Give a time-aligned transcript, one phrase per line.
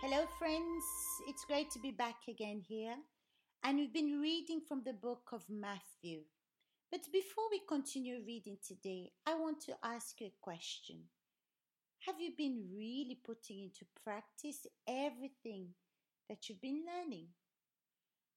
[0.00, 0.84] Hello, friends.
[1.28, 2.96] It's great to be back again here.
[3.62, 6.22] And we've been reading from the book of Matthew.
[6.90, 11.04] But before we continue reading today, I want to ask you a question.
[12.06, 15.68] Have you been really putting into practice everything
[16.28, 17.28] that you've been learning?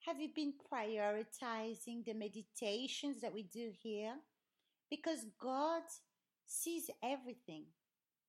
[0.05, 4.13] Have you been prioritizing the meditations that we do here?
[4.89, 5.81] Because God
[6.45, 7.65] sees everything.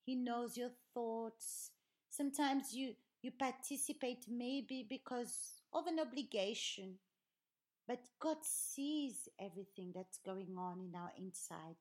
[0.07, 1.73] He knows your thoughts.
[2.09, 6.95] Sometimes you, you participate maybe because of an obligation,
[7.89, 11.77] but God sees everything that's going on in our inside,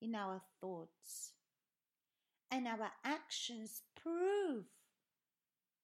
[0.00, 1.34] in our thoughts.
[2.50, 4.64] And our actions prove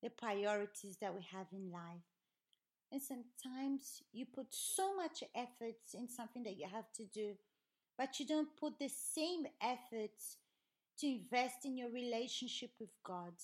[0.02, 2.08] the priorities that we have in life.
[2.90, 7.34] And sometimes you put so much efforts in something that you have to do
[7.96, 10.36] but you don't put the same efforts
[10.98, 13.34] to invest in your relationship with God.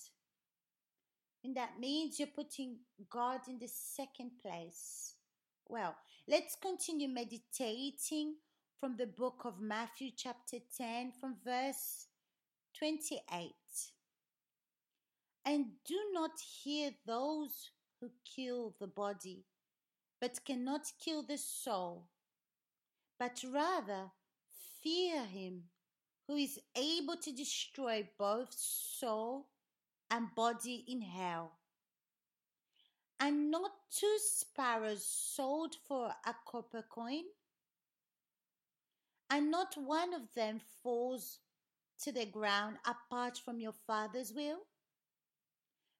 [1.43, 2.77] And that means you're putting
[3.09, 5.15] God in the second place.
[5.67, 5.95] Well,
[6.27, 8.35] let's continue meditating
[8.79, 12.07] from the book of Matthew, chapter 10, from verse
[12.77, 13.51] 28.
[15.45, 16.31] And do not
[16.63, 19.45] hear those who kill the body,
[20.19, 22.07] but cannot kill the soul,
[23.19, 24.11] but rather
[24.81, 25.65] Fear him
[26.27, 29.47] who is able to destroy both soul
[30.09, 31.53] and body in hell.
[33.19, 37.23] And not two sparrows sold for a copper coin?
[39.29, 41.39] And not one of them falls
[42.03, 44.59] to the ground apart from your Father's will?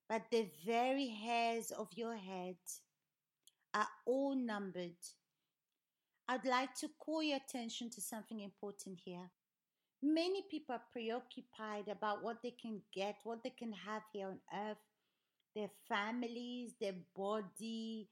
[0.10, 2.58] But the very hairs of your head
[3.74, 4.98] are all numbered.
[6.28, 9.30] I'd like to call your attention to something important here.
[10.04, 14.40] Many people are preoccupied about what they can get, what they can have here on
[14.54, 14.78] earth,
[15.56, 18.10] their families, their body,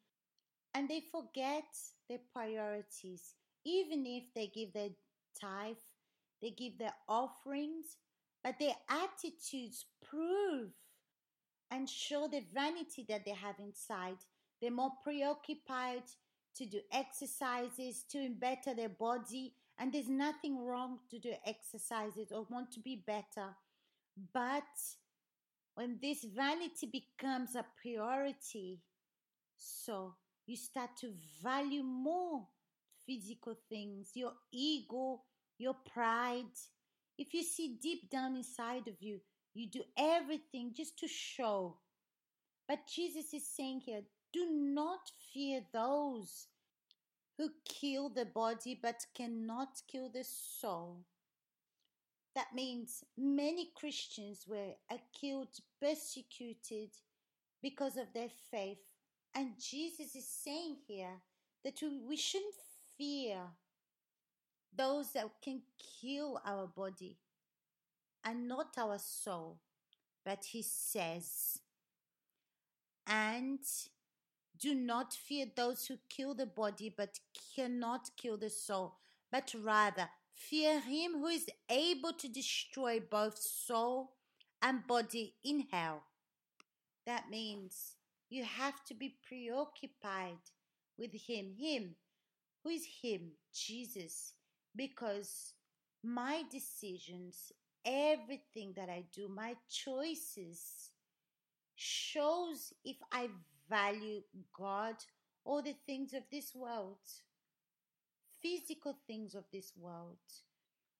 [0.76, 1.64] and they forget
[2.08, 3.34] their priorities.
[3.66, 4.90] Even if they give their
[5.40, 5.78] tithe,
[6.42, 7.98] they give their offerings,
[8.44, 10.70] but their attitudes prove
[11.72, 14.18] and show the vanity that they have inside.
[14.62, 16.04] They're more preoccupied
[16.56, 22.46] to do exercises to better their body and there's nothing wrong to do exercises or
[22.50, 23.48] want to be better
[24.34, 24.64] but
[25.76, 28.82] when this vanity becomes a priority
[29.58, 30.14] so
[30.46, 32.46] you start to value more
[33.06, 35.22] physical things your ego
[35.60, 36.56] your pride.
[37.18, 39.20] If you see deep down inside of you
[39.54, 41.78] you do everything just to show.
[42.68, 44.02] But jesus is saying here
[44.32, 45.00] do not
[45.34, 46.48] fear those
[47.40, 51.06] who kill the body but cannot kill the soul.
[52.36, 54.74] That means many Christians were
[55.20, 55.48] killed,
[55.82, 56.90] persecuted
[57.62, 58.80] because of their faith.
[59.34, 61.22] And Jesus is saying here
[61.64, 62.56] that we shouldn't
[62.98, 63.38] fear
[64.78, 65.62] those that can
[66.02, 67.16] kill our body
[68.26, 69.60] and not our soul.
[70.26, 71.60] But he says,
[73.08, 73.60] and
[74.62, 77.20] do not fear those who kill the body but
[77.56, 78.96] cannot kill the soul,
[79.31, 84.12] but rather fear him who is able to destroy both soul
[84.62, 86.03] and body in hell.
[87.06, 87.96] That means
[88.30, 90.38] you have to be preoccupied
[90.98, 91.53] with him.
[91.58, 91.96] Him.
[92.64, 93.31] Who is him?
[93.53, 94.34] Jesus.
[94.75, 95.53] Because
[96.03, 97.52] my decisions,
[97.86, 100.89] everything that I do, my choices,
[101.80, 103.30] shows if I
[103.70, 104.22] value
[104.54, 104.96] God
[105.46, 106.98] or the things of this world,
[108.42, 110.18] physical things of this world.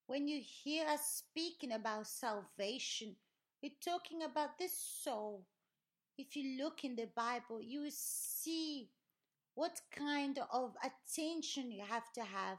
[0.08, 3.16] When you hear us speaking about salvation,
[3.62, 5.46] we're talking about the soul.
[6.18, 8.90] If you look in the Bible, you will see
[9.56, 12.58] what kind of attention you have to have.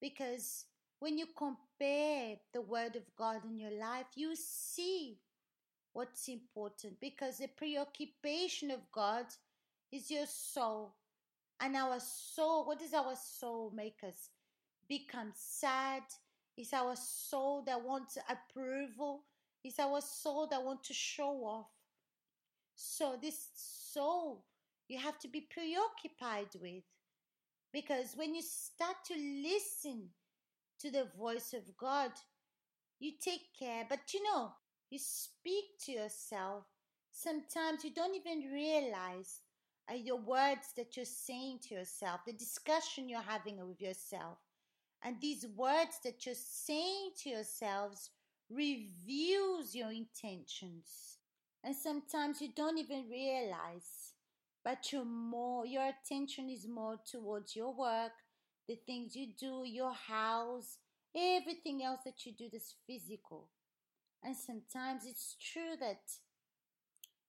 [0.00, 0.64] Because
[0.98, 5.18] when you compare the Word of God in your life, you see
[5.98, 9.24] what's important because the preoccupation of God
[9.90, 10.94] is your soul.
[11.60, 14.30] And our soul, what does our soul make us?
[14.88, 16.04] Become sad.
[16.56, 19.24] It's our soul that wants approval.
[19.64, 21.66] It's our soul that wants to show off.
[22.76, 24.44] So, this soul
[24.86, 26.84] you have to be preoccupied with.
[27.72, 30.10] Because when you start to listen
[30.78, 32.12] to the voice of God,
[33.00, 33.84] you take care.
[33.88, 34.52] But you know,
[34.90, 36.64] you speak to yourself.
[37.10, 39.40] Sometimes you don't even realize
[39.90, 44.38] uh, your words that you're saying to yourself, the discussion you're having with yourself.
[45.02, 48.10] And these words that you're saying to yourselves
[48.50, 51.18] reveals your intentions.
[51.64, 54.14] And sometimes you don't even realize,
[54.64, 58.12] but you're more, your attention is more towards your work,
[58.68, 60.78] the things you do, your house,
[61.16, 63.48] everything else that you do that's physical.
[64.22, 66.00] And sometimes it's true that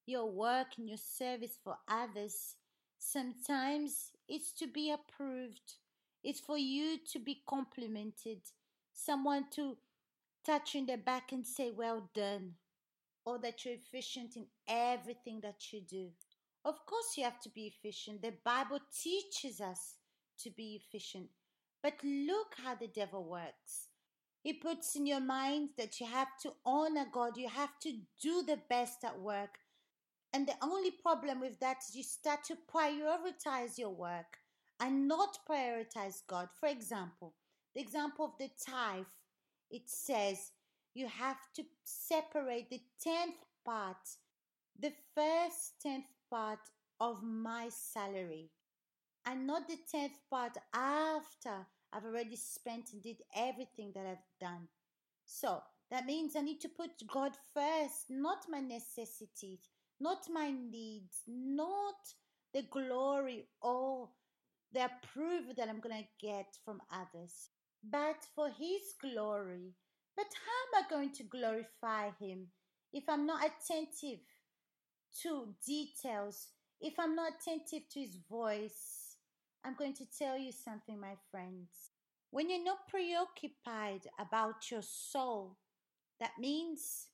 [0.06, 2.56] your work and your service for others,
[2.98, 5.76] sometimes it's to be approved,
[6.24, 8.42] it's for you to be complimented,
[8.94, 9.78] someone to
[10.46, 12.56] touch you in the back and say, Well done,
[13.26, 16.10] or that you're efficient in everything that you do.
[16.66, 18.22] Of course, you have to be efficient.
[18.22, 19.96] The Bible teaches us
[20.40, 21.30] to be efficient.
[21.82, 23.89] But look how the devil works.
[24.42, 27.92] He puts in your mind that you have to honor God, you have to
[28.22, 29.60] do the best at work.
[30.32, 34.38] And the only problem with that is you start to prioritize your work
[34.80, 36.48] and not prioritize God.
[36.60, 37.34] For example,
[37.76, 39.06] the example of the tithe,
[39.70, 40.52] it says
[40.94, 43.36] you have to separate the tenth
[43.66, 43.98] part,
[44.80, 46.60] the first tenth part
[47.00, 48.52] of my salary,
[49.26, 54.68] and not the tenth part after I've already spent and did everything that I've done.
[55.26, 59.70] So that means I need to put God first, not my necessities,
[60.00, 61.96] not my needs, not
[62.54, 64.10] the glory or
[64.74, 67.50] the approval that I'm going to get from others,
[67.84, 69.74] but for His glory.
[70.16, 72.48] But how am I going to glorify Him
[72.94, 74.20] if I'm not attentive
[75.22, 76.50] to details,
[76.82, 78.99] if I'm not attentive to His voice?
[79.66, 81.92] I'm going to tell you something, my friends.
[82.32, 85.58] When you're not preoccupied about your soul,
[86.20, 87.08] that means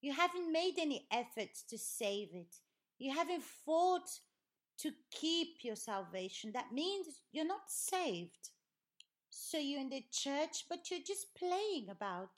[0.00, 2.56] you haven't made any efforts to save it.
[2.98, 4.08] You haven't fought
[4.78, 6.52] to keep your salvation.
[6.52, 8.50] That means you're not saved.
[9.30, 12.30] So you're in the church, but you're just playing about.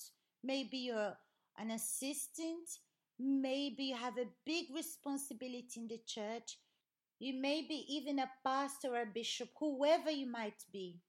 [0.43, 1.17] Maybe you're
[1.59, 2.69] an assistant.
[3.19, 6.59] Maybe you have a big responsibility in the church.
[7.19, 11.01] You may be even a pastor or a bishop, whoever you might be.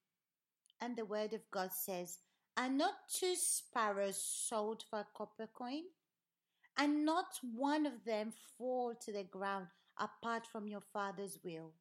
[0.80, 2.20] And the word of God says,
[2.56, 5.84] Are not two sparrows sold for a copper coin?
[6.78, 9.68] And not one of them fall to the ground
[10.00, 11.74] apart from your Father's will.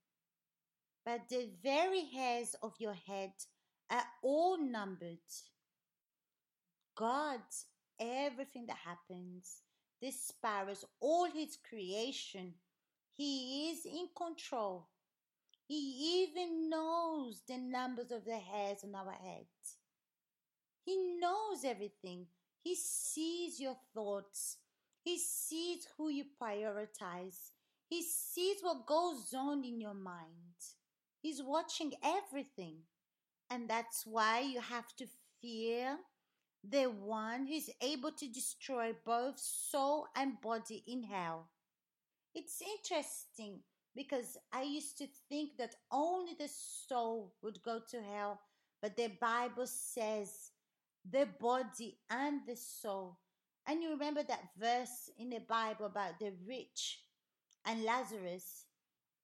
[1.04, 3.32] But the very hairs of your head
[3.90, 5.18] are all numbered.
[6.96, 7.40] God,
[8.00, 9.62] everything that happens,
[10.00, 12.54] the sparrows, all His creation,
[13.16, 14.88] He is in control.
[15.66, 19.78] He even knows the numbers of the hairs on our heads.
[20.84, 22.28] He knows everything.
[22.62, 24.58] He sees your thoughts.
[25.04, 27.50] He sees who you prioritize.
[27.88, 30.56] He sees what goes on in your mind.
[31.20, 32.82] He's watching everything.
[33.50, 35.06] And that's why you have to
[35.40, 35.98] fear
[36.64, 41.50] the one who's able to destroy both soul and body in hell.
[42.36, 43.60] It's interesting
[43.94, 48.38] because I used to think that only the soul would go to hell,
[48.82, 50.50] but the Bible says
[51.10, 53.16] the body and the soul.
[53.66, 57.00] And you remember that verse in the Bible about the rich
[57.64, 58.66] and Lazarus,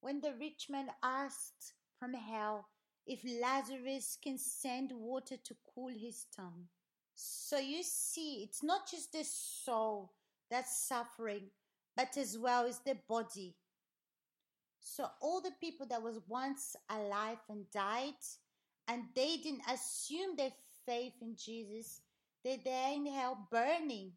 [0.01, 2.67] when the rich man asked from hell
[3.07, 6.65] if Lazarus can send water to cool his tongue.
[7.15, 10.15] So you see, it's not just the soul
[10.51, 11.51] that's suffering,
[11.97, 13.55] but as well as the body.
[14.81, 18.15] So all the people that was once alive and died,
[18.89, 20.53] and they didn't assume their
[20.85, 22.01] faith in Jesus,
[22.45, 24.13] they're there in hell burning.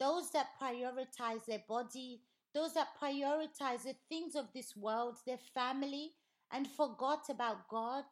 [0.00, 6.12] Those that prioritize their body, those that prioritize the things of this world, their family,
[6.50, 8.04] and forgot about God.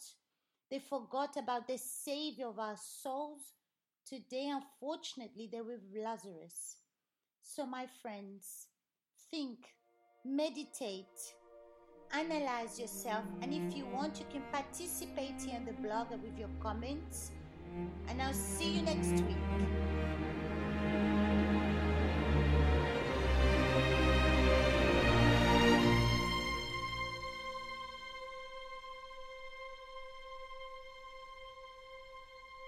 [0.70, 3.40] They forgot about the Savior of our souls.
[4.06, 6.76] Today, unfortunately, they're with Lazarus.
[7.42, 8.68] So, my friends,
[9.30, 9.58] think,
[10.24, 11.34] meditate,
[12.12, 16.48] analyze yourself, and if you want, you can participate here in the blog with your
[16.60, 17.30] comments.
[18.08, 19.36] And I'll see you next week.